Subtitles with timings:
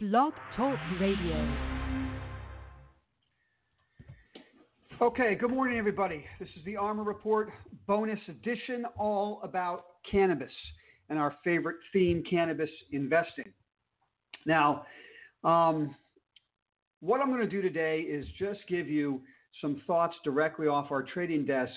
[0.00, 1.56] Blog Talk Radio.
[5.02, 6.24] Okay, good morning, everybody.
[6.38, 7.50] This is the ARMR Report
[7.88, 10.52] bonus edition, all about cannabis
[11.10, 13.52] and our favorite theme, cannabis investing.
[14.46, 14.86] Now,
[15.42, 15.96] um,
[17.00, 19.20] what I'm going to do today is just give you
[19.60, 21.74] some thoughts directly off our trading desk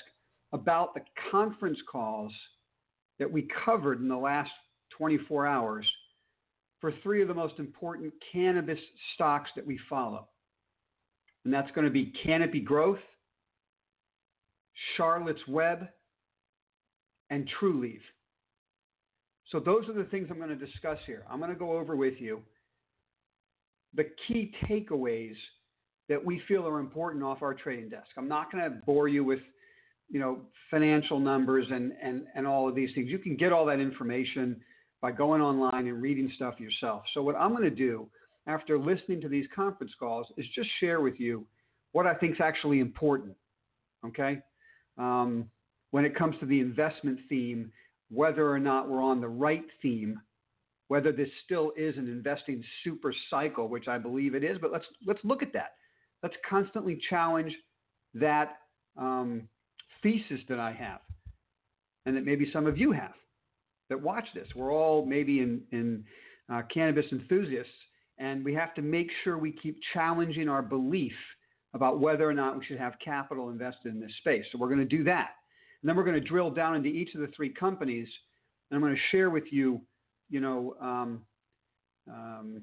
[0.53, 1.01] about the
[1.31, 2.31] conference calls
[3.17, 4.51] that we covered in the last
[4.95, 5.87] 24 hours
[6.81, 8.79] for three of the most important cannabis
[9.13, 10.27] stocks that we follow.
[11.45, 12.99] And that's going to be Canopy Growth,
[14.97, 15.87] Charlotte's Web,
[17.29, 18.01] and Trulieve.
[19.49, 21.23] So, those are the things I'm going to discuss here.
[21.29, 22.41] I'm going to go over with you
[23.93, 25.35] the key takeaways
[26.09, 28.07] that we feel are important off our trading desk.
[28.17, 29.39] I'm not going to bore you with
[30.09, 33.09] you know financial numbers and, and, and all of these things.
[33.09, 34.61] You can get all that information
[35.01, 37.03] by going online and reading stuff yourself.
[37.13, 38.07] So what I'm going to do
[38.47, 41.45] after listening to these conference calls is just share with you
[41.91, 43.35] what I think is actually important.
[44.05, 44.39] Okay,
[44.97, 45.45] um,
[45.91, 47.71] when it comes to the investment theme,
[48.09, 50.19] whether or not we're on the right theme,
[50.87, 54.57] whether this still is an investing super cycle, which I believe it is.
[54.59, 55.73] But let's let's look at that.
[56.23, 57.53] Let's constantly challenge
[58.13, 58.57] that
[58.97, 59.47] um,
[60.03, 60.99] thesis that I have,
[62.05, 63.13] and that maybe some of you have
[63.91, 64.47] that watch this.
[64.55, 66.05] We're all maybe in, in
[66.51, 67.71] uh, cannabis enthusiasts,
[68.17, 71.11] and we have to make sure we keep challenging our belief
[71.73, 74.45] about whether or not we should have capital invested in this space.
[74.51, 75.31] So we're going to do that.
[75.81, 78.07] And then we're going to drill down into each of the three companies,
[78.69, 79.81] and I'm going to share with you,
[80.29, 81.21] you know, um,
[82.09, 82.61] um,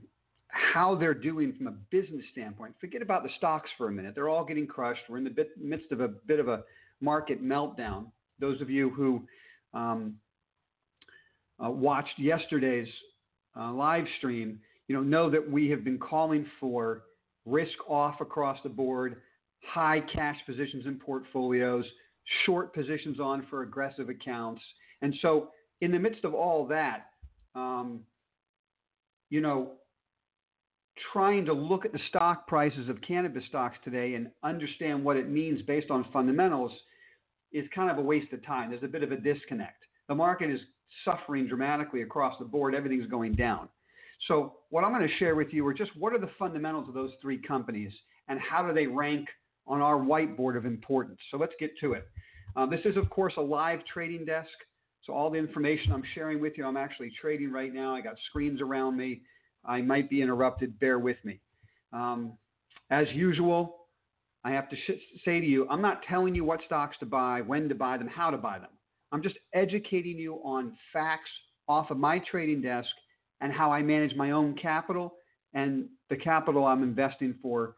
[0.49, 2.75] how they're doing from a business standpoint.
[2.81, 5.03] Forget about the stocks for a minute; they're all getting crushed.
[5.11, 6.63] We're in the bit, midst of a bit of a
[7.03, 8.07] market meltdown.
[8.41, 9.27] Those of you who
[9.75, 10.15] um,
[11.65, 12.89] uh, watched yesterday's
[13.59, 17.03] uh, live stream, you know, know that we have been calling for
[17.45, 19.17] risk off across the board,
[19.65, 21.85] high cash positions in portfolios,
[22.45, 24.63] short positions on for aggressive accounts.
[25.03, 27.07] And so, in the midst of all that,
[27.55, 28.01] um,
[29.31, 29.73] you know,
[31.13, 35.29] trying to look at the stock prices of cannabis stocks today and understand what it
[35.29, 36.73] means based on fundamentals
[37.53, 38.71] is kind of a waste of time.
[38.71, 39.85] There's a bit of a disconnect.
[40.09, 40.61] The market is
[41.05, 42.75] suffering dramatically across the board.
[42.75, 43.69] Everything's going down.
[44.27, 46.95] So, what I'm going to share with you are just what are the fundamentals of
[46.95, 47.93] those three companies
[48.29, 49.29] and how do they rank
[49.67, 51.21] on our whiteboard of importance.
[51.31, 52.09] So, let's get to it.
[52.57, 54.49] Uh, this is, of course, a live trading desk.
[55.05, 57.95] So, all the information I'm sharing with you, I'm actually trading right now.
[57.95, 59.23] I got screens around me.
[59.65, 60.79] I might be interrupted.
[60.81, 61.41] Bear with me.
[61.93, 62.33] Um,
[62.91, 63.87] as usual,
[64.45, 67.41] I have to sh- say to you, I'm not telling you what stocks to buy,
[67.43, 68.71] when to buy them, how to buy them.
[69.13, 71.31] I'm just educating you on facts
[71.69, 72.89] off of my trading desk
[73.41, 75.15] and how I manage my own capital
[75.55, 77.75] and the capital I'm investing for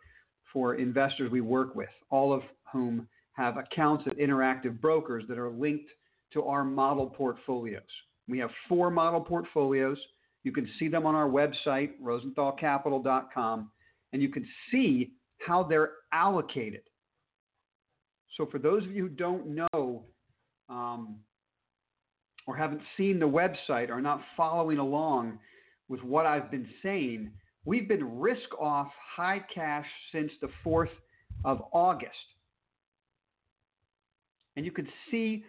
[0.52, 2.42] for investors we work with, all of
[2.72, 5.90] whom have accounts at Interactive Brokers that are linked
[6.32, 7.82] to our model portfolios.
[8.28, 9.98] We have four model portfolios.
[10.42, 13.70] You can see them on our website, rosenthalcapital.com,
[14.12, 16.82] and you can see how they're allocated.
[18.36, 19.99] So, for those of you who don't know
[20.70, 21.16] um,
[22.46, 25.38] or haven't seen the website or not following along
[25.88, 27.30] with what I've been saying,
[27.64, 30.90] we've been risk off high cash since the 4th
[31.44, 32.14] of August.
[34.56, 35.44] And you can see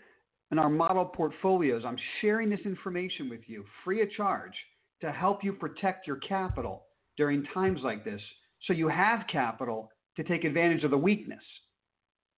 [0.52, 4.53] in our model portfolios, I'm sharing this information with you free of charge
[5.02, 6.84] to help you protect your capital
[7.18, 8.22] during times like this
[8.68, 11.44] so you have capital to take advantage of the weakness.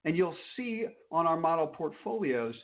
[0.06, 2.56] And you'll see on our model portfolios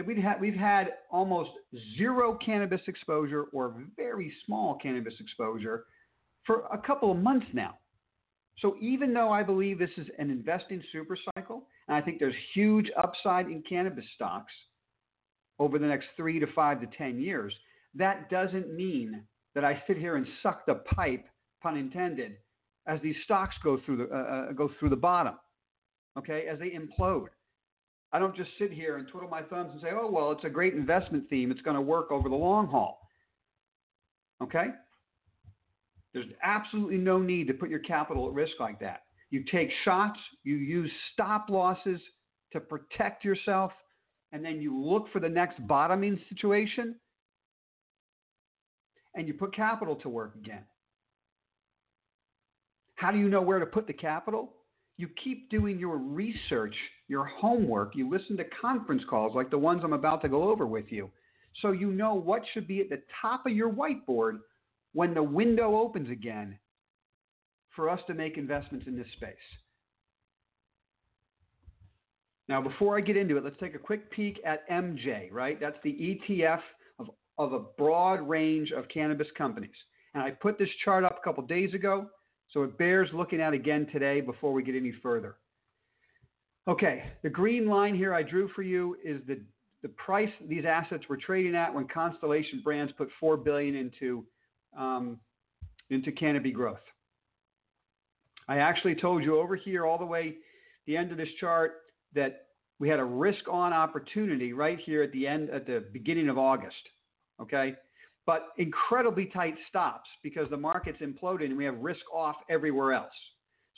[0.00, 1.50] that we've had, we've had almost
[1.98, 5.84] zero cannabis exposure or very small cannabis exposure
[6.46, 7.76] for a couple of months now.
[8.60, 12.34] So even though I believe this is an investing super cycle, and I think there's
[12.54, 14.52] huge upside in cannabis stocks
[15.58, 17.52] over the next three to five to 10 years,
[17.94, 19.22] that doesn't mean
[19.54, 21.26] that I sit here and suck the pipe,
[21.62, 22.36] pun intended,
[22.86, 25.34] as these stocks go through the, uh, uh go through the bottom,
[26.16, 27.28] okay, as they implode.
[28.12, 30.50] I don't just sit here and twiddle my thumbs and say, oh, well, it's a
[30.50, 31.50] great investment theme.
[31.50, 33.08] It's going to work over the long haul.
[34.42, 34.66] Okay?
[36.12, 39.02] There's absolutely no need to put your capital at risk like that.
[39.30, 42.00] You take shots, you use stop losses
[42.52, 43.70] to protect yourself,
[44.32, 46.96] and then you look for the next bottoming situation
[49.14, 50.64] and you put capital to work again.
[52.94, 54.52] How do you know where to put the capital?
[55.00, 56.74] You keep doing your research,
[57.08, 60.66] your homework, you listen to conference calls like the ones I'm about to go over
[60.66, 61.10] with you.
[61.62, 64.38] So you know what should be at the top of your whiteboard
[64.92, 66.58] when the window opens again
[67.74, 69.34] for us to make investments in this space.
[72.48, 75.58] Now, before I get into it, let's take a quick peek at MJ, right?
[75.60, 76.60] That's the ETF
[76.98, 79.70] of, of a broad range of cannabis companies.
[80.14, 82.08] And I put this chart up a couple days ago,
[82.52, 85.36] so it bears looking at again today before we get any further.
[86.68, 89.40] Okay, the green line here I drew for you is the,
[89.82, 94.24] the price these assets were trading at when Constellation Brands put four billion into
[94.78, 95.18] um,
[95.88, 96.78] into Canopy Growth.
[98.46, 100.36] I actually told you over here all the way
[100.86, 101.72] the end of this chart
[102.14, 102.46] that
[102.78, 106.38] we had a risk on opportunity right here at the end at the beginning of
[106.38, 106.74] August.
[107.40, 107.74] Okay?
[108.26, 113.12] But incredibly tight stops because the market's imploding and we have risk off everywhere else.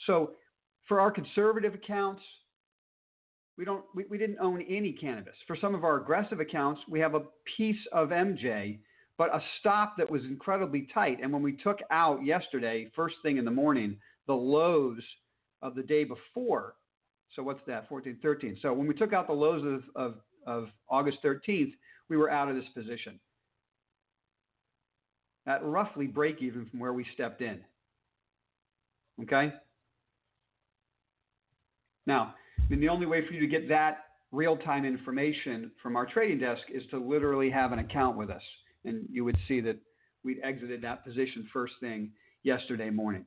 [0.05, 0.31] So
[0.87, 2.21] for our conservative accounts,
[3.57, 5.35] we don't we, we didn't own any cannabis.
[5.47, 7.23] For some of our aggressive accounts, we have a
[7.57, 8.79] piece of MJ,
[9.17, 11.19] but a stop that was incredibly tight.
[11.21, 13.97] And when we took out yesterday, first thing in the morning,
[14.27, 15.01] the lows
[15.61, 16.75] of the day before,
[17.35, 17.87] so what's that?
[17.89, 18.57] 14, 13.
[18.61, 21.71] So when we took out the lows of, of, of August 13th,
[22.09, 23.19] we were out of this position
[25.47, 27.59] at roughly break even from where we stepped in.
[29.21, 29.53] Okay?
[32.05, 35.95] Now, I mean, the only way for you to get that real time information from
[35.95, 38.41] our trading desk is to literally have an account with us.
[38.85, 39.77] And you would see that
[40.23, 42.11] we'd exited that position first thing
[42.43, 43.25] yesterday morning.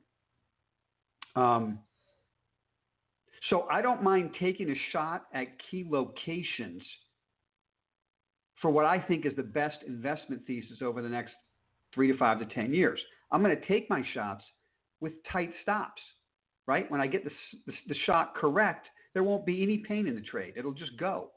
[1.35, 1.79] Um,
[3.49, 6.81] so I don't mind taking a shot at key locations
[8.61, 11.33] for what I think is the best investment thesis over the next
[11.93, 12.99] three to five to 10 years.
[13.31, 14.43] I'm going to take my shots
[14.99, 16.01] with tight stops,
[16.65, 16.89] right?
[16.89, 17.31] When I get the,
[17.65, 20.53] the, the shot correct, there won't be any pain in the trade.
[20.57, 21.31] It'll just go,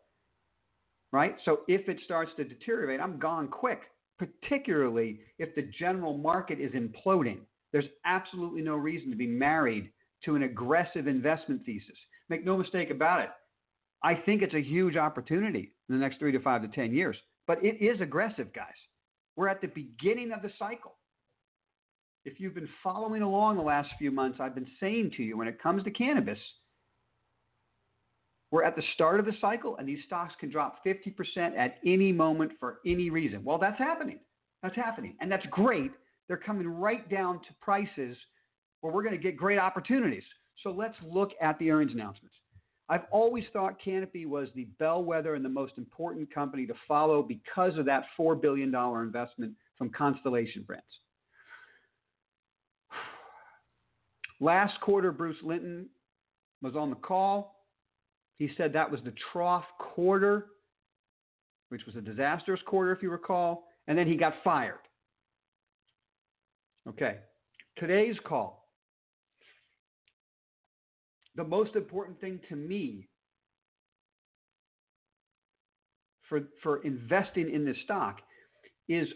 [1.12, 1.37] right?
[1.44, 3.81] So if it starts to deteriorate, I'm gone quick,
[4.19, 7.38] particularly if the general market is imploding.
[7.73, 9.91] There's absolutely no reason to be married
[10.25, 11.97] to an aggressive investment thesis.
[12.29, 13.31] Make no mistake about it.
[14.02, 17.17] I think it's a huge opportunity in the next three to five to 10 years,
[17.47, 18.69] but it is aggressive, guys.
[19.36, 20.96] We're at the beginning of the cycle.
[22.24, 25.48] If you've been following along the last few months, I've been saying to you when
[25.48, 26.38] it comes to cannabis,
[28.50, 32.12] we're at the start of the cycle and these stocks can drop 50% at any
[32.12, 33.44] moment for any reason.
[33.44, 34.18] Well, that's happening.
[34.62, 35.16] That's happening.
[35.20, 35.92] And that's great.
[36.28, 38.16] They're coming right down to prices
[38.80, 40.24] where we're going to get great opportunities.
[40.62, 42.34] So let's look at the earnings announcements.
[42.90, 47.78] I've always thought Canopy was the bellwether and the most important company to follow because
[47.78, 50.84] of that $4 billion investment from Constellation Brands.
[54.40, 55.87] Last quarter, Bruce Linton
[56.62, 57.64] was on the call.
[58.38, 60.46] He said that was the trough quarter,
[61.69, 64.81] which was a disastrous quarter, if you recall, and then he got fired.
[66.88, 67.19] Okay,
[67.78, 68.59] today's call
[71.36, 73.08] the most important thing to me
[76.28, 78.18] for, for investing in this stock
[78.88, 79.08] is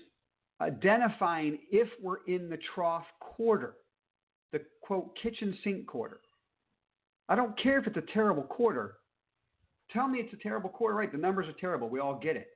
[0.61, 3.75] identifying if we're in the trough quarter,
[4.52, 6.20] the quote kitchen sink quarter.
[7.28, 8.96] I don't care if it's a terrible quarter.
[9.93, 11.11] Tell me it's a terrible quarter, right?
[11.11, 11.88] The numbers are terrible.
[11.88, 12.49] We all get it.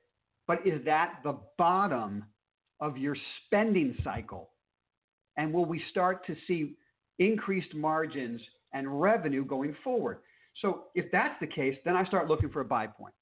[0.47, 2.25] But is that the bottom
[2.79, 3.15] of your
[3.45, 4.51] spending cycle?
[5.37, 6.75] And will we start to see
[7.19, 8.41] increased margins
[8.73, 10.19] and revenue going forward.
[10.61, 13.13] So if that's the case, then I start looking for a buy point.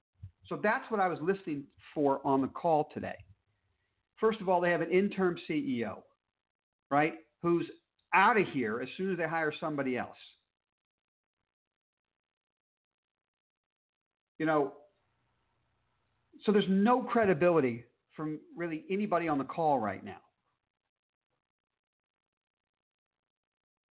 [0.46, 1.64] So that's what I was listening
[1.94, 3.16] for on the call today.
[4.18, 5.98] First of all, they have an interim CEO,
[6.90, 7.66] right, who's
[8.14, 10.16] out of here as soon as they hire somebody else.
[14.38, 14.72] You know,
[16.44, 20.18] so there's no credibility from really anybody on the call right now.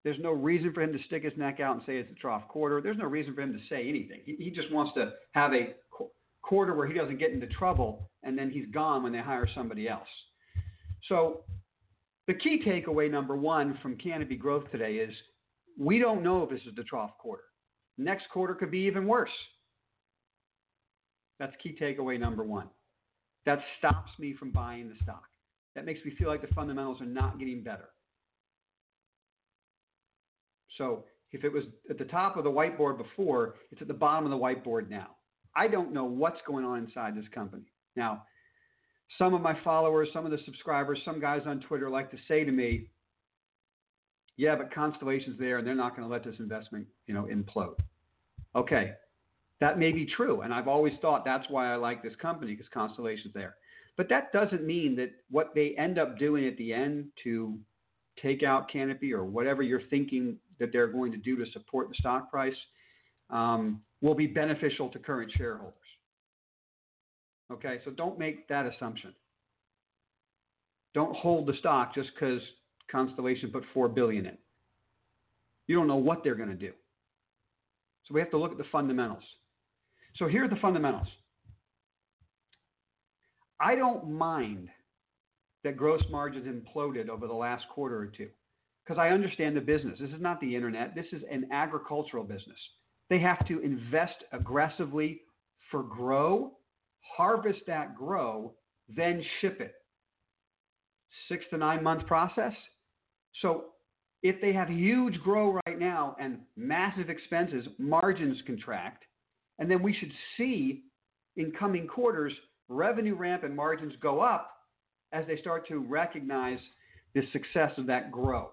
[0.08, 2.48] There's no reason for him to stick his neck out and say it's a trough
[2.48, 2.80] quarter.
[2.80, 4.22] There's no reason for him to say anything.
[4.24, 6.08] He, he just wants to have a qu-
[6.40, 9.86] quarter where he doesn't get into trouble and then he's gone when they hire somebody
[9.86, 10.08] else.
[11.10, 11.44] So,
[12.26, 15.14] the key takeaway number one from Canopy Growth today is
[15.78, 17.44] we don't know if this is the trough quarter.
[17.98, 19.28] Next quarter could be even worse.
[21.38, 22.70] That's key takeaway number one.
[23.44, 25.24] That stops me from buying the stock.
[25.74, 27.90] That makes me feel like the fundamentals are not getting better.
[30.78, 34.24] So if it was at the top of the whiteboard before, it's at the bottom
[34.24, 35.08] of the whiteboard now.
[35.54, 37.64] I don't know what's going on inside this company.
[37.96, 38.24] Now,
[39.18, 42.44] some of my followers, some of the subscribers, some guys on Twitter like to say
[42.44, 42.88] to me,
[44.36, 47.78] yeah, but Constellation's there and they're not going to let this investment, you know, implode.
[48.54, 48.92] Okay,
[49.60, 50.42] that may be true.
[50.42, 53.56] And I've always thought that's why I like this company because Constellation's there.
[53.96, 57.58] But that doesn't mean that what they end up doing at the end to
[58.22, 61.94] take out Canopy or whatever you're thinking that they're going to do to support the
[61.98, 62.54] stock price
[63.30, 65.74] um, will be beneficial to current shareholders.
[67.52, 69.14] Okay, so don't make that assumption.
[70.94, 72.40] Don't hold the stock just because
[72.90, 74.38] Constellation put four billion in.
[75.66, 76.72] You don't know what they're going to do.
[78.06, 79.22] So we have to look at the fundamentals.
[80.16, 81.08] So here are the fundamentals.
[83.60, 84.68] I don't mind
[85.64, 88.28] that gross margins imploded over the last quarter or two
[88.88, 89.98] because I understand the business.
[90.00, 92.58] This is not the internet, this is an agricultural business.
[93.10, 95.22] They have to invest aggressively
[95.70, 96.52] for grow,
[97.16, 98.54] harvest that grow,
[98.88, 99.74] then ship it.
[101.28, 102.52] Six to nine month process.
[103.42, 103.66] So
[104.22, 109.04] if they have huge grow right now and massive expenses, margins contract,
[109.58, 110.84] and then we should see
[111.36, 112.32] in coming quarters
[112.68, 114.50] revenue ramp and margins go up
[115.12, 116.58] as they start to recognize
[117.14, 118.50] the success of that grow.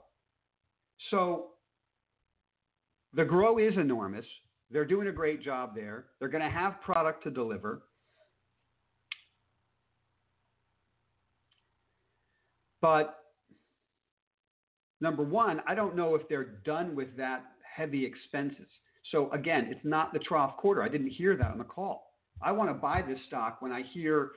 [1.12, 1.48] So
[3.14, 4.26] the grow is enormous.
[4.72, 6.06] They're doing a great job there.
[6.20, 7.84] They're going to have product to deliver.
[12.82, 13.18] But
[15.02, 17.44] number one, I don't know if they're done with that
[17.76, 18.68] heavy expenses.
[19.12, 20.84] So again, it's not the trough quarter.
[20.84, 22.12] I didn't hear that on the call.
[22.42, 24.32] I want to buy this stock when I hear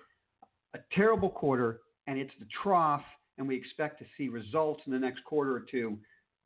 [0.75, 3.03] a terrible quarter and it's the trough
[3.39, 5.99] and we expect to see results in the next quarter or two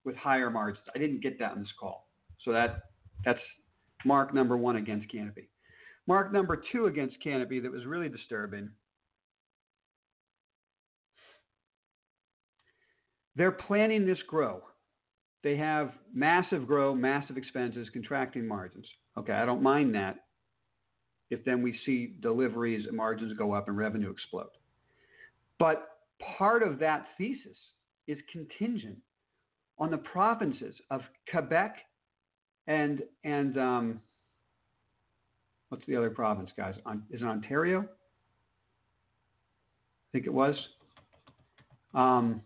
[0.04, 0.84] with higher margins.
[0.94, 2.08] I didn't get that on this call.
[2.44, 2.82] So that
[3.24, 3.40] that's
[4.04, 5.48] mark number one against Canopy.
[6.06, 8.68] Mark number two against Canopy that was really disturbing.
[13.36, 14.62] They're planning this grow.
[15.42, 18.86] They have massive grow, massive expenses, contracting margins.
[19.16, 20.16] Okay, I don't mind that
[21.30, 24.50] if then we see deliveries and margins go up and revenue explode.
[25.58, 25.88] But
[26.36, 27.56] part of that thesis
[28.06, 28.98] is contingent
[29.82, 31.74] on the provinces of Quebec
[32.68, 34.00] and and um,
[35.70, 36.76] what's the other province, guys?
[37.10, 37.80] is it Ontario?
[37.80, 37.84] I
[40.12, 40.54] think it was.
[41.94, 42.42] Um,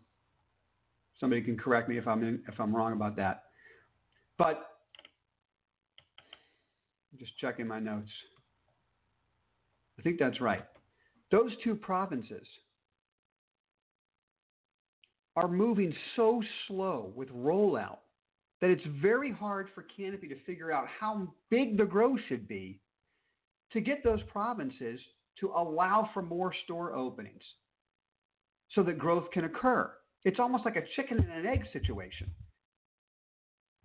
[1.21, 3.43] somebody can correct me if I'm in, if I'm wrong about that.
[4.39, 4.71] But
[7.19, 8.11] just checking my notes.
[9.99, 10.65] I think that's right.
[11.31, 12.47] Those two provinces
[15.37, 17.99] are moving so slow with rollout
[18.61, 22.81] that it's very hard for Canopy to figure out how big the growth should be
[23.73, 24.99] to get those provinces
[25.41, 27.43] to allow for more store openings
[28.75, 29.93] so that growth can occur.
[30.25, 32.31] It's almost like a chicken and an egg situation.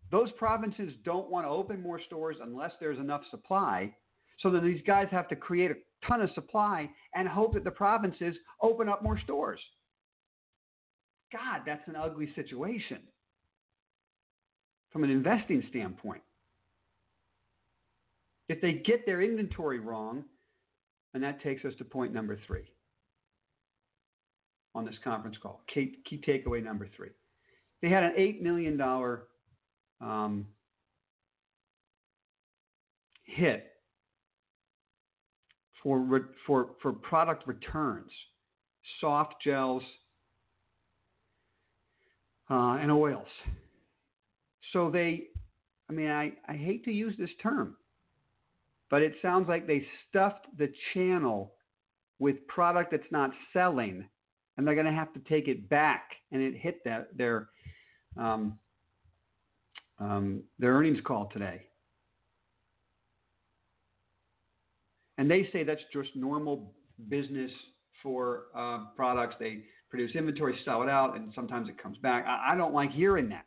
[0.10, 3.93] Those provinces don't want to open more stores unless there's enough supply.
[4.39, 7.72] So then these guys have to create a ton of supply and hope that the
[7.72, 9.60] provinces open up more stores.
[11.31, 13.00] God, that's an ugly situation
[14.91, 16.21] from an investing standpoint.
[18.50, 20.25] If they get their inventory wrong,
[21.13, 22.63] and that takes us to point number three
[24.73, 25.61] on this conference call.
[25.73, 27.09] Key, key takeaway number three.
[27.81, 28.79] They had an $8 million
[30.00, 30.45] um,
[33.23, 33.67] hit
[35.81, 38.11] for, for, for product returns,
[39.00, 39.83] soft gels,
[42.51, 43.27] uh, and oils.
[44.74, 45.24] So they,
[45.89, 47.77] I mean, I, I hate to use this term,
[48.89, 51.53] but it sounds like they stuffed the channel
[52.20, 54.05] with product that's not selling,
[54.58, 56.12] and they're going to have to take it back.
[56.31, 57.50] And it hit that their
[58.17, 58.60] um,
[60.00, 61.62] um, their earnings call today.
[65.17, 66.74] And they say that's just normal
[67.08, 67.51] business
[68.01, 69.36] for uh, products.
[69.39, 72.25] They produce inventory, sell it out, and sometimes it comes back.
[72.27, 73.46] I, I don't like hearing that.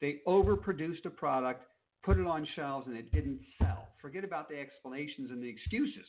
[0.00, 1.64] They overproduced a product,
[2.02, 3.88] put it on shelves, and it didn't sell.
[4.00, 6.06] Forget about the explanations and the excuses.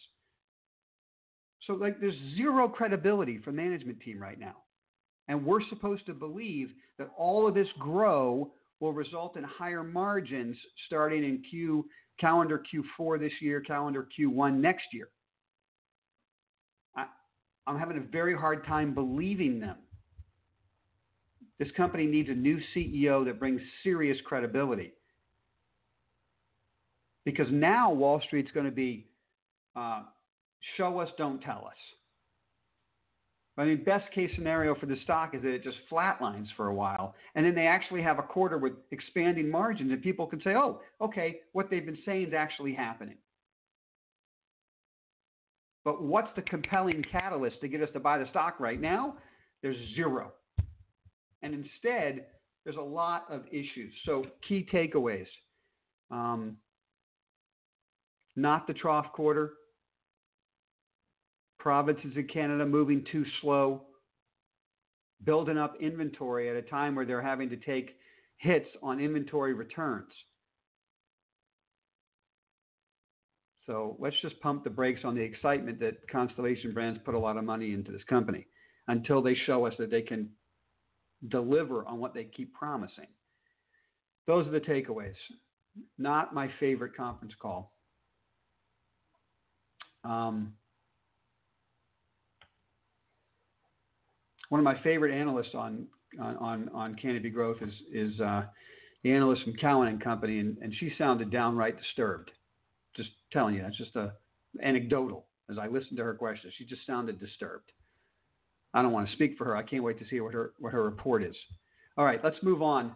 [1.67, 4.55] So, like, there's zero credibility for management team right now.
[5.27, 10.58] And we're supposed to believe that all of this grow will result in higher margins
[10.88, 11.86] starting in Q
[12.20, 12.63] calendar
[13.00, 15.10] Q4 this year, calendar Q1 next year.
[17.71, 19.77] I'm having a very hard time believing them.
[21.57, 24.91] This company needs a new CEO that brings serious credibility.
[27.23, 29.07] Because now Wall Street's going to be
[29.77, 30.01] uh,
[30.75, 31.77] show us, don't tell us.
[33.57, 36.73] I mean, best case scenario for the stock is that it just flatlines for a
[36.73, 40.55] while, and then they actually have a quarter with expanding margins, and people can say,
[40.55, 43.17] "Oh, okay, what they've been saying is actually happening."
[45.83, 49.15] But what's the compelling catalyst to get us to buy the stock right now?
[49.61, 50.33] There's zero.
[51.41, 52.25] And instead,
[52.63, 53.93] there's a lot of issues.
[54.05, 55.25] So, key takeaways
[56.11, 56.57] um,
[58.35, 59.53] not the trough quarter,
[61.59, 63.83] provinces in Canada moving too slow,
[65.23, 67.97] building up inventory at a time where they're having to take
[68.38, 70.11] hits on inventory returns.
[73.71, 77.37] So let's just pump the brakes on the excitement that Constellation Brands put a lot
[77.37, 78.45] of money into this company
[78.89, 80.27] until they show us that they can
[81.29, 83.07] deliver on what they keep promising.
[84.27, 85.13] Those are the takeaways.
[85.97, 87.71] Not my favorite conference call.
[90.03, 90.51] Um,
[94.49, 95.87] one of my favorite analysts on
[96.19, 98.43] on on Canopy Growth is is uh,
[99.03, 102.31] the analyst from Cowen and Company, and, and she sounded downright disturbed.
[102.95, 104.13] Just telling you, that's just a
[104.62, 105.25] anecdotal.
[105.50, 107.71] As I listened to her questions, she just sounded disturbed.
[108.74, 109.55] I don't want to speak for her.
[109.57, 111.36] I can't wait to see what her what her report is.
[111.98, 112.93] All right, let's move on.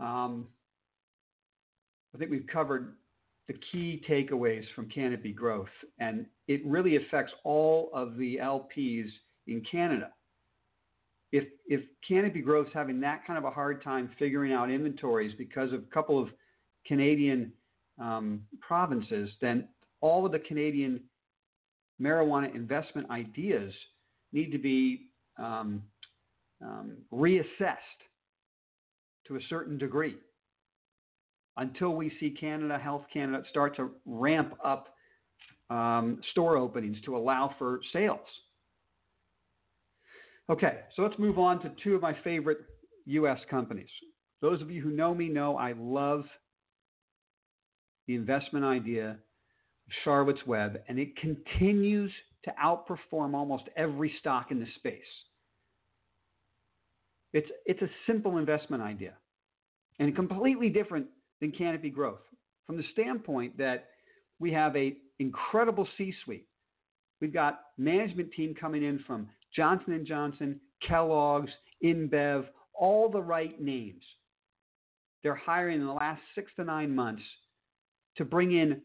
[0.00, 0.48] Um,
[2.14, 2.96] I think we've covered
[3.48, 5.68] the key takeaways from Canopy Growth,
[5.98, 9.06] and it really affects all of the LPs
[9.46, 10.10] in Canada.
[11.30, 15.72] If if Canopy Growth's having that kind of a hard time figuring out inventories because
[15.72, 16.28] of a couple of
[16.86, 17.52] Canadian
[18.00, 19.68] um, provinces, then
[20.00, 21.00] all of the Canadian
[22.00, 23.72] marijuana investment ideas
[24.32, 25.08] need to be
[25.38, 25.82] um,
[26.62, 27.78] um, reassessed
[29.26, 30.16] to a certain degree
[31.56, 34.88] until we see Canada, Health Canada start to ramp up
[35.70, 38.20] um, store openings to allow for sales.
[40.50, 42.58] Okay, so let's move on to two of my favorite
[43.06, 43.38] U.S.
[43.48, 43.88] companies.
[44.40, 46.24] Those of you who know me know I love
[48.06, 49.16] the investment idea of
[50.04, 52.10] Charlotte's Web, and it continues
[52.44, 55.00] to outperform almost every stock in the space.
[57.32, 59.14] It's, it's a simple investment idea
[59.98, 61.06] and completely different
[61.40, 62.20] than Canopy Growth
[62.66, 63.88] from the standpoint that
[64.38, 66.46] we have a incredible C-suite.
[67.20, 71.52] We've got management team coming in from Johnson & Johnson, Kellogg's,
[71.84, 74.02] InBev, all the right names.
[75.22, 77.22] They're hiring in the last six to nine months
[78.16, 78.80] to bring in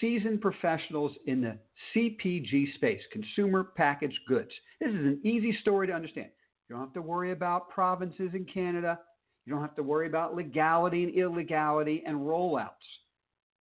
[0.00, 1.58] seasoned professionals in the
[1.94, 4.50] CPG space, consumer packaged goods.
[4.80, 6.28] This is an easy story to understand.
[6.68, 8.98] You don't have to worry about provinces in Canada.
[9.44, 12.70] You don't have to worry about legality and illegality and rollouts.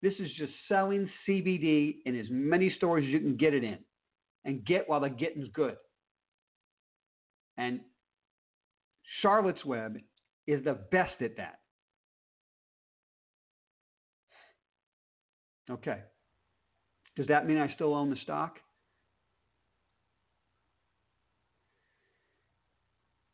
[0.02, 3.78] This is just selling CBD in as many stores as you can get it in
[4.44, 5.76] and get while the getting's good.
[7.56, 7.80] And
[9.20, 9.98] Charlotte's Web
[10.46, 11.59] is the best at that.
[15.70, 15.98] Okay.
[17.16, 18.56] Does that mean I still own the stock?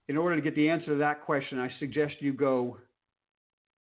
[0.08, 2.78] In order to get the answer to that question, I suggest you go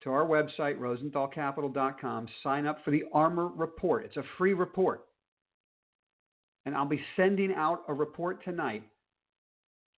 [0.03, 4.05] to our website, rosenthalcapital.com, sign up for the ARMR report.
[4.05, 5.05] It's a free report.
[6.65, 8.85] And I'll be sending out a report tonight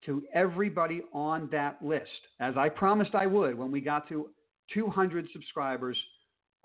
[0.06, 4.30] to everybody on that list, as I promised I would when we got to
[4.74, 5.98] 200 subscribers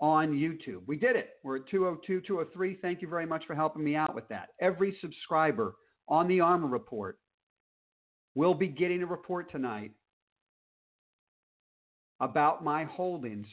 [0.01, 0.81] on YouTube.
[0.87, 1.31] We did it.
[1.43, 2.77] We're at 202, 203.
[2.81, 4.49] Thank you very much for helping me out with that.
[4.61, 5.75] Every subscriber
[6.07, 7.19] on the ARMR report
[8.35, 9.91] will be getting a report tonight
[12.21, 13.47] about my holdings.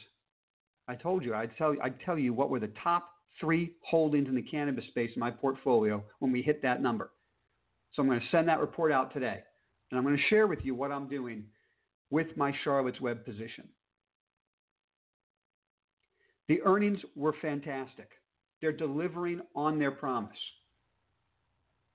[0.87, 4.35] I told you, I'd tell, I'd tell you what were the top three holdings in
[4.35, 7.11] the cannabis space in my portfolio when we hit that number.
[7.93, 9.39] So I'm going to send that report out today.
[9.91, 11.43] And I'm going to share with you what I'm doing
[12.09, 13.67] with my Charlotte's Web position.
[16.47, 18.09] The earnings were fantastic.
[18.61, 20.37] They're delivering on their promise.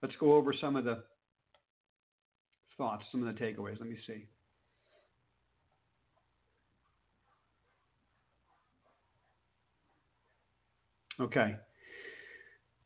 [0.02, 1.02] Let's go over some of the
[2.76, 3.78] thoughts, some of the takeaways.
[3.78, 4.26] Let me see.
[11.20, 11.56] Okay.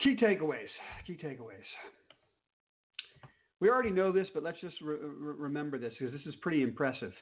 [0.03, 0.69] Key takeaways.
[1.07, 1.65] Key takeaways.
[3.61, 7.13] We already know this, but let's just re- remember this because this is pretty impressive.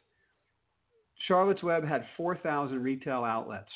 [1.29, 3.71] Charlotte's Web had 4,000 retail outlets.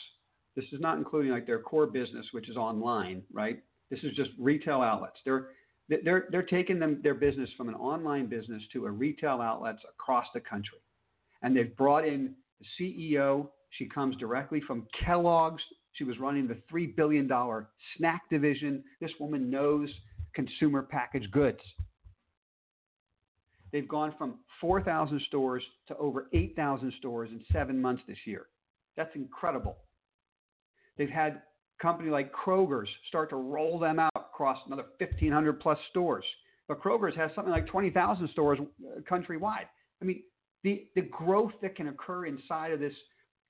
[0.59, 3.62] This is not including like their core business, which is online, right?
[3.92, 5.14] This is just retail outlets.
[5.25, 5.51] They're
[5.88, 10.27] they're they're taking them their business from an online business to a retail outlets across
[10.35, 10.81] the country,
[11.42, 13.51] and they've brought in the CEO.
[13.79, 15.62] She comes directly from Kellogg's.
[15.92, 18.83] She was running the three billion dollar snack division.
[19.01, 19.88] This woman knows
[20.35, 21.61] consumer packaged goods.
[23.71, 28.47] They've gone from 4,000 stores to over 8,000 stores in seven months this year.
[28.97, 29.77] That's incredible.
[30.99, 31.43] They've had
[31.81, 34.13] company like Kroger's start to roll them out.
[34.17, 36.25] across another 1,500 plus stores.
[36.69, 38.59] But Kroger's has something like 20,000 stores
[39.11, 39.67] countrywide.
[40.01, 40.23] I mean,
[40.63, 42.93] the, the growth that can occur inside of this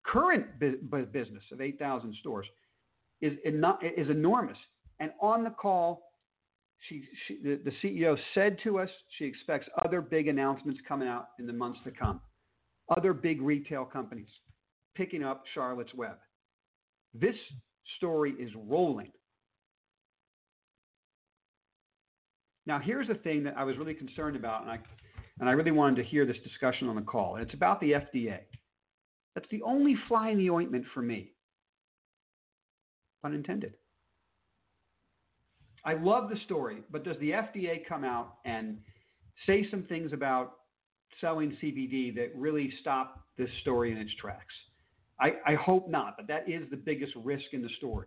[0.07, 2.47] current bu- business of 8,000 stores
[3.21, 4.57] is, is enormous.
[5.01, 6.05] And on the call,
[6.89, 11.31] she, she, the, the CEO said to us she expects other big announcements coming out
[11.39, 12.21] in the months to come.
[12.97, 14.29] Other big retail companies
[14.97, 16.17] picking up Charlotte's Web.
[17.15, 17.35] This
[17.97, 19.13] story is rolling.
[22.67, 24.79] Now, here's the thing that I was really concerned about, and I,
[25.41, 27.37] and I really wanted to hear this discussion on the call.
[27.37, 28.41] And it's about the FDA.
[29.35, 31.33] That's the only fly in the ointment for me.
[33.23, 33.75] Pun intended.
[35.85, 38.79] I love the story, but does the FDA come out and
[39.47, 40.57] say some things about
[41.21, 44.55] selling CBD that really stop this story in its tracks?
[45.21, 48.07] I, I hope not, but that is the biggest risk in the story.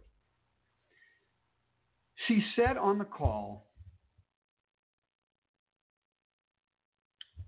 [2.28, 3.67] She said on the call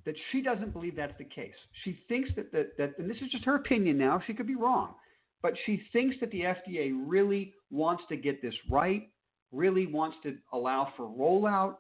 [0.06, 1.54] that she doesn't believe that's the case.
[1.84, 4.56] She thinks that, that, that, and this is just her opinion now, she could be
[4.56, 4.96] wrong,
[5.42, 9.10] but she thinks that the FDA really wants to get this right,
[9.52, 11.76] really wants to allow for rollout,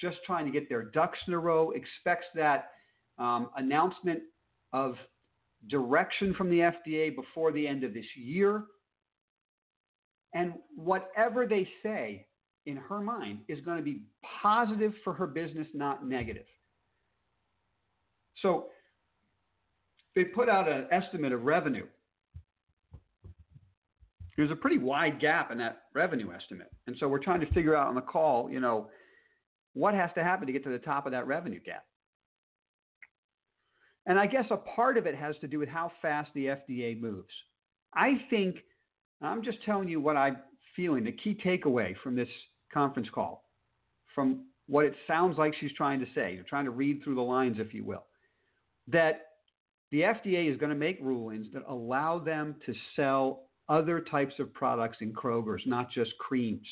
[0.00, 2.70] just trying to get their ducks in a row, expects that
[3.18, 4.20] um, announcement
[4.72, 4.94] of
[5.66, 8.64] direction from the FDA before the end of this year.
[10.34, 12.26] And whatever they say
[12.66, 14.02] in her mind is going to be
[14.42, 16.46] positive for her business, not negative.
[18.42, 18.66] So
[20.14, 21.86] they put out an estimate of revenue.
[24.36, 26.70] There's a pretty wide gap in that revenue estimate.
[26.86, 28.88] And so we're trying to figure out on the call, you know,
[29.74, 31.84] what has to happen to get to the top of that revenue gap.
[34.08, 36.98] And I guess a part of it has to do with how fast the FDA
[36.98, 37.32] moves.
[37.94, 38.56] I think,
[39.20, 40.38] I'm just telling you what I'm
[40.74, 42.28] feeling, the key takeaway from this
[42.72, 43.44] conference call,
[44.14, 46.34] from what it sounds like she's trying to say.
[46.34, 48.06] You're trying to read through the lines, if you will,
[48.88, 49.26] that
[49.92, 54.52] the FDA is going to make rulings that allow them to sell other types of
[54.54, 56.66] products in Kroger's, not just creams.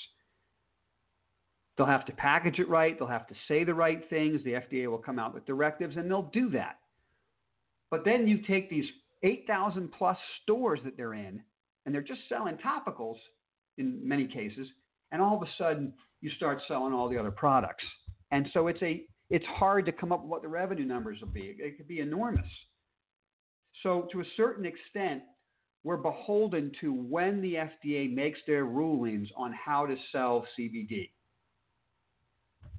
[1.77, 2.99] They'll have to package it right.
[2.99, 4.43] They'll have to say the right things.
[4.43, 6.79] The FDA will come out with directives, and they'll do that.
[7.91, 8.87] But then you take these
[9.23, 11.43] 8,000 plus stores that they're in,
[11.85, 13.17] and they're just selling topicals
[13.79, 14.67] in many cases,
[15.13, 17.85] and all of a sudden you start selling all the other products.
[18.31, 21.29] And so it's a it's hard to come up with what the revenue numbers will
[21.29, 21.57] be.
[21.59, 22.47] It could be enormous.
[23.83, 25.23] So to a certain extent,
[25.83, 31.11] we're beholden to when the FDA makes their rulings on how to sell CBD.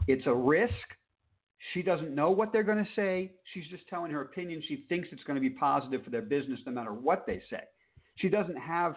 [0.08, 0.74] It's a risk,
[1.74, 3.32] she doesn't know what they're going to say.
[3.54, 4.62] She's just telling her opinion.
[4.67, 7.62] She thinks it's going to be positive for their business no matter what they say.
[8.15, 8.96] She doesn't have,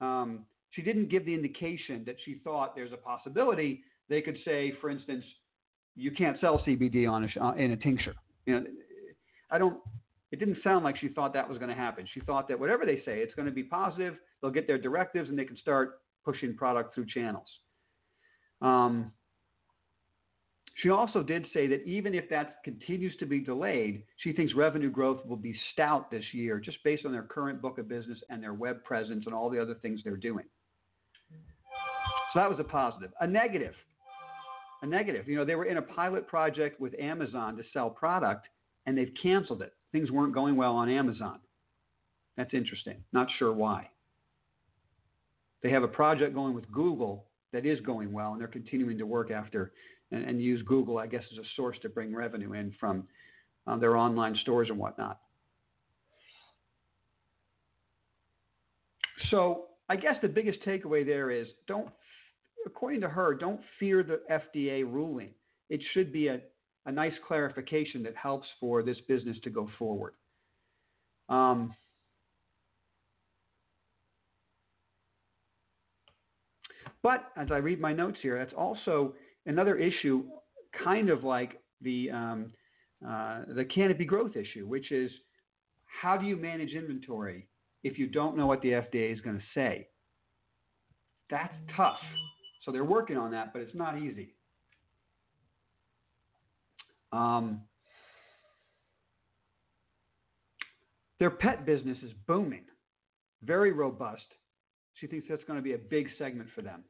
[0.00, 4.74] um, she didn't give the indication that she thought there's a possibility they could say,
[4.80, 5.24] for instance,
[5.94, 8.14] you can't sell CBD on a, uh, in a tincture.
[8.44, 8.66] You know,
[9.50, 9.78] I don't.
[10.32, 12.06] It didn't sound like she thought that was going to happen.
[12.12, 14.16] She thought that whatever they say, it's going to be positive.
[14.42, 17.46] They'll get their directives and they can start pushing product through channels.
[18.60, 19.12] Um,
[20.82, 24.90] she also did say that even if that continues to be delayed, she thinks revenue
[24.90, 28.42] growth will be stout this year just based on their current book of business and
[28.42, 30.44] their web presence and all the other things they're doing.
[32.32, 33.10] So that was a positive.
[33.20, 33.72] A negative.
[34.82, 35.26] A negative.
[35.26, 38.46] You know, they were in a pilot project with Amazon to sell product
[38.84, 39.72] and they've canceled it.
[39.92, 41.38] Things weren't going well on Amazon.
[42.36, 42.96] That's interesting.
[43.14, 43.88] Not sure why.
[45.62, 49.06] They have a project going with Google that is going well and they're continuing to
[49.06, 49.72] work after
[50.12, 53.04] and, and use Google, I guess, as a source to bring revenue in from
[53.66, 55.20] uh, their online stores and whatnot.
[59.30, 61.88] So I guess the biggest takeaway there is don't,
[62.64, 65.30] according to her, don't fear the FDA ruling.
[65.68, 66.40] It should be a,
[66.86, 70.14] a nice clarification that helps for this business to go forward.
[71.28, 71.74] Um,
[77.02, 79.14] but as I read my notes here, that's also
[79.46, 80.24] another issue,
[80.84, 82.52] kind of like the um,
[83.06, 85.10] uh, the canopy growth issue, which is
[85.84, 87.46] how do you manage inventory
[87.82, 89.88] if you don't know what the FDA is going to say?
[91.30, 91.98] That's tough.
[92.64, 94.34] So they're working on that, but it's not easy.
[97.12, 97.62] Um,
[101.18, 102.64] their pet business is booming,
[103.42, 104.24] very robust.
[104.94, 106.82] She thinks that's going to be a big segment for them.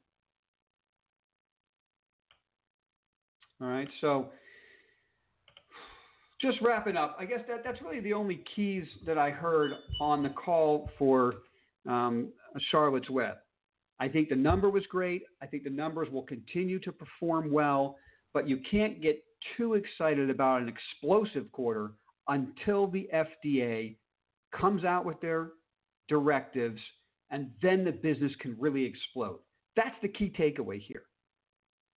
[3.61, 4.29] All right, so
[6.41, 10.23] just wrapping up, I guess that, that's really the only keys that I heard on
[10.23, 11.37] the call for
[11.89, 12.29] um,
[12.71, 13.37] Charlotte's Web.
[13.99, 15.23] I think the number was great.
[15.43, 17.97] I think the numbers will continue to perform well,
[18.35, 19.25] but you can't get
[19.57, 21.93] too excited about an explosive quarter
[22.29, 23.97] until the FDA
[24.55, 25.53] comes out with their
[26.09, 26.81] directives
[27.31, 29.39] and then the business can really explode.
[29.75, 31.05] That's the key takeaway here.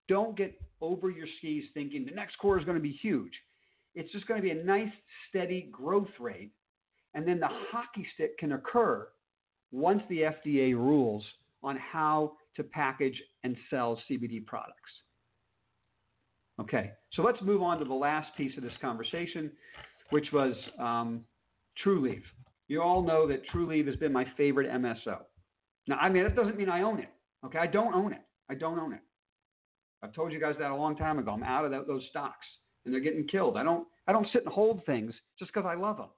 [0.10, 3.32] Don't get over your skis thinking the next quarter is going to be huge.
[3.96, 4.92] It's just going to be a nice,
[5.30, 6.52] steady growth rate.
[7.14, 9.08] And then the hockey stick can occur
[9.72, 11.24] once the FDA rules
[11.64, 14.74] on how to package and sell CBD products.
[16.60, 19.52] Okay, so let's move on to the last piece of this conversation,
[20.10, 21.22] which was um,
[21.86, 22.24] Trulieve.
[22.68, 25.20] You all know that Trulieve has been my favorite MSO.
[25.88, 27.10] Now, I mean, that doesn't mean I own it.
[27.46, 28.22] Okay, I don't own it.
[28.50, 29.00] I don't own it.
[30.02, 31.32] I've told you guys that a long time ago.
[31.32, 32.46] I'm out of that, those stocks,
[32.86, 33.58] and they're getting killed.
[33.58, 33.88] I don't.
[34.08, 36.10] I don't sit and hold things just because I love them.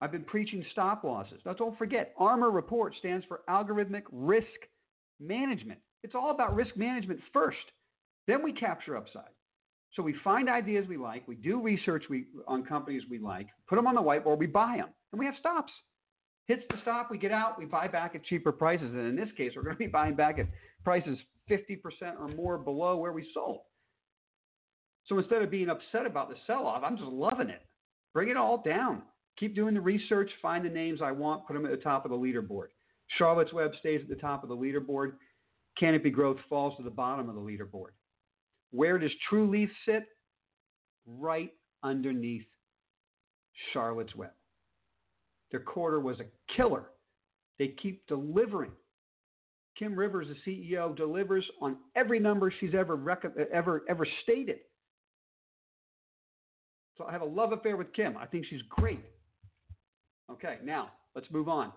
[0.00, 1.40] I've been preaching stop losses.
[1.44, 4.46] Now, don't forget, ARMR Report stands for Algorithmic Risk
[5.20, 5.80] Management.
[6.04, 7.58] It's all about risk management first.
[8.28, 9.30] Then we capture upside.
[9.94, 13.76] So we find ideas we like, we do research we, on companies we like, put
[13.76, 15.72] them on the whiteboard, we buy them, and we have stops.
[16.46, 18.90] Hits the stop, we get out, we buy back at cheaper prices.
[18.92, 20.46] And in this case, we're going to be buying back at
[20.84, 21.18] prices
[21.50, 21.80] 50%
[22.18, 23.60] or more below where we sold.
[25.06, 27.62] So instead of being upset about the sell off, I'm just loving it.
[28.12, 29.02] Bring it all down.
[29.38, 32.10] Keep doing the research, find the names I want, put them at the top of
[32.10, 32.68] the leaderboard.
[33.16, 35.12] Charlotte's Web stays at the top of the leaderboard.
[35.78, 37.90] Canopy Growth falls to the bottom of the leaderboard.
[38.70, 40.04] Where does Trulieve sit?
[41.06, 42.44] Right underneath
[43.72, 44.32] Charlotte's Web.
[45.50, 46.90] Their quarter was a killer.
[47.58, 48.72] They keep delivering.
[49.78, 54.58] Kim Rivers, the CEO, delivers on every number she's ever rec- ever ever stated.
[56.96, 58.16] So I have a love affair with Kim.
[58.16, 59.00] I think she's great.
[60.30, 61.72] Okay, now let's move on.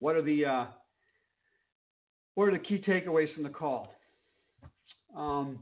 [0.00, 0.66] What are the uh,
[2.34, 3.94] what are the key takeaways from the call?
[5.16, 5.60] Um,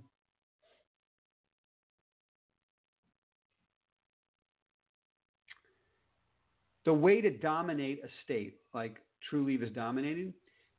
[6.85, 8.97] the way to dominate a state like
[9.31, 10.35] True Trulieve is dominating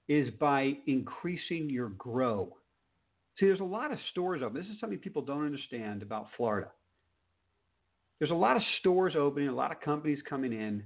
[0.07, 2.55] is by increasing your grow.
[3.39, 4.59] See, there's a lot of stores open.
[4.59, 6.69] This is something people don't understand about Florida.
[8.19, 10.83] There's a lot of stores opening, a lot of companies coming in.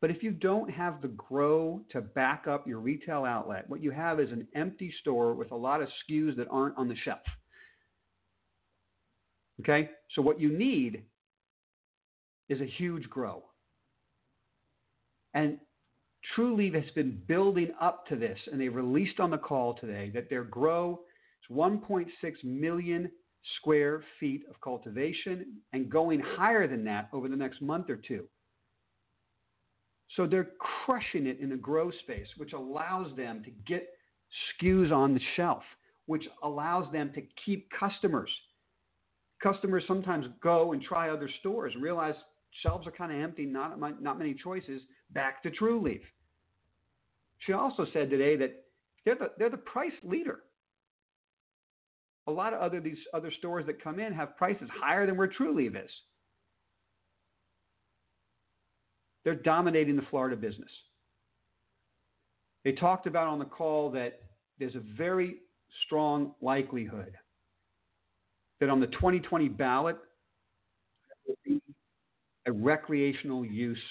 [0.00, 3.90] But if you don't have the grow to back up your retail outlet, what you
[3.90, 7.20] have is an empty store with a lot of SKUs that aren't on the shelf.
[9.60, 9.88] Okay?
[10.14, 11.04] So what you need
[12.50, 13.44] is a huge grow.
[15.32, 15.58] And
[16.32, 20.30] Trulieve has been building up to this, and they released on the call today that
[20.30, 21.00] their grow
[21.42, 22.08] is 1.6
[22.44, 23.10] million
[23.58, 28.24] square feet of cultivation and going higher than that over the next month or two.
[30.16, 30.50] So they're
[30.86, 33.88] crushing it in the grow space, which allows them to get
[34.62, 35.62] SKUs on the shelf,
[36.06, 38.30] which allows them to keep customers.
[39.42, 42.14] Customers sometimes go and try other stores and realize
[42.62, 44.80] shelves are kind of empty, not, not many choices,
[45.12, 46.00] back to Trulieve.
[47.40, 48.64] She also said today that
[49.04, 50.40] they're the, they're the price leader.
[52.26, 55.28] A lot of other these other stores that come in have prices higher than where
[55.28, 55.90] Trulieve is.
[59.24, 60.70] They're dominating the Florida business.
[62.64, 64.20] They talked about on the call that
[64.58, 65.36] there's a very
[65.84, 67.14] strong likelihood
[68.60, 69.96] that on the 2020 ballot,
[72.46, 73.82] a recreational use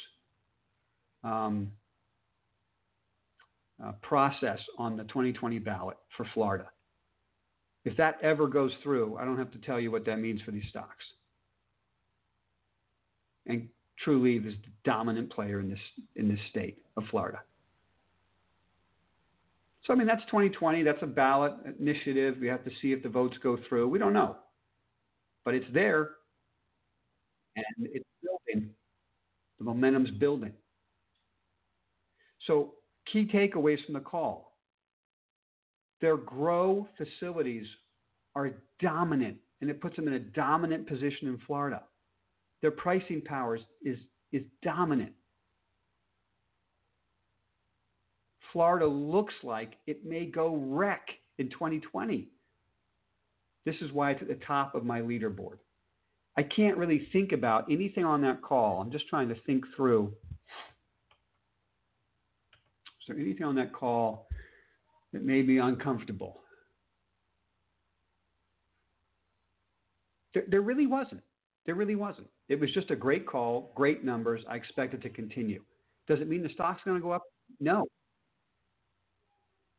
[1.23, 1.71] um,
[3.83, 6.69] uh, process on the 2020 ballot for Florida.
[7.85, 10.51] If that ever goes through, I don't have to tell you what that means for
[10.51, 11.03] these stocks.
[13.45, 13.67] And
[14.05, 15.79] Trulieve is the dominant player in this
[16.15, 17.41] in this state of Florida.
[19.85, 20.83] So I mean that's 2020.
[20.83, 22.37] That's a ballot initiative.
[22.39, 23.89] We have to see if the votes go through.
[23.89, 24.37] We don't know,
[25.43, 26.11] but it's there,
[27.57, 28.69] and it's building.
[29.59, 30.53] The momentum's building.
[32.47, 32.75] So
[33.11, 34.57] key takeaways from the call.
[36.01, 37.65] Their grow facilities
[38.35, 41.83] are dominant, and it puts them in a dominant position in Florida.
[42.61, 43.97] Their pricing power is,
[44.31, 45.13] is dominant.
[48.51, 51.07] Florida looks like it may go rec
[51.39, 52.29] in 2020.
[53.65, 55.57] This is why it's at the top of my leaderboard.
[56.37, 58.81] I can't really think about anything on that call.
[58.81, 60.13] I'm just trying to think through.
[63.03, 64.27] Is there anything on that call
[65.11, 66.39] that may be uncomfortable?
[70.33, 71.21] There, there really wasn't.
[71.65, 72.27] There really wasn't.
[72.47, 74.41] It was just a great call, great numbers.
[74.47, 75.61] I expect it to continue.
[76.07, 77.23] Does it mean the stock's going to go up?
[77.59, 77.85] No.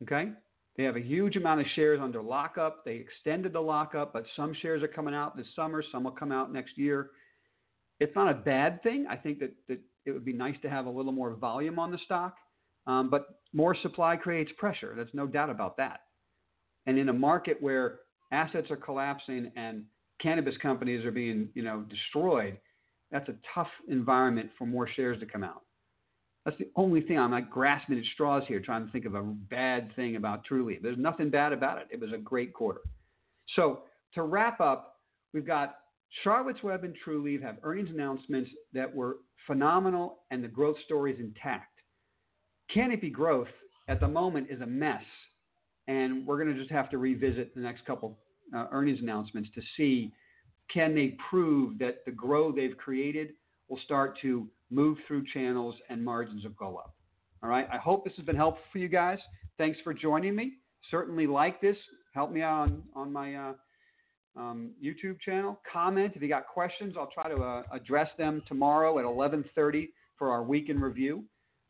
[0.03, 0.31] Okay?
[0.77, 2.85] They have a huge amount of shares under lockup.
[2.85, 5.83] They extended the lockup, but some shares are coming out this summer.
[5.91, 7.11] Some will come out next year.
[8.01, 9.07] It's not a bad thing.
[9.09, 11.91] I think that, that it would be nice to have a little more volume on
[11.91, 12.37] the stock,
[12.87, 14.93] um, but more supply creates pressure.
[14.97, 16.01] There's no doubt about that.
[16.87, 18.01] And in a market where
[18.33, 19.85] assets are collapsing and
[20.21, 22.59] cannabis companies are being, you know, destroyed,
[23.11, 25.63] that's a tough environment for more shares to come out.
[26.45, 29.23] That's the only thing I'm like grasping at straws here, trying to think of a
[29.23, 30.83] bad thing about Trulieve.
[30.83, 31.89] There's nothing bad about it.
[31.91, 32.83] It was a great quarter.
[33.57, 33.83] So
[34.15, 34.97] to wrap up,
[35.33, 35.77] we've got
[36.23, 41.21] Charlotte's Web and Trulieve have earnings announcements that were phenomenal, and the growth story is
[41.21, 41.74] intact.
[42.73, 43.49] Canopy Growth
[43.89, 45.03] at the moment is a mess,
[45.89, 48.19] and we're going to just have to revisit the next couple
[48.55, 50.13] uh, earnings announcements to see
[50.73, 53.31] can they prove that the grow they've created
[53.69, 56.95] will start to move through channels and margins will go up.
[57.43, 57.69] All right.
[57.73, 59.19] I hope this has been helpful for you guys.
[59.59, 60.55] Thanks for joining me.
[60.91, 61.77] Certainly like this.
[62.15, 63.53] Help me out on, on my uh,
[64.37, 65.61] um, YouTube channel.
[65.71, 66.95] Comment if you got questions.
[66.99, 71.25] I'll try to uh, address them tomorrow at 11:30 for our week in review.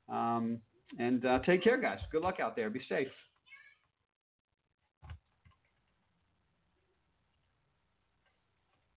[0.09, 0.61] Um,
[0.99, 1.99] and uh, take care, guys.
[2.13, 2.71] Good luck out there.
[2.71, 3.09] Be safe.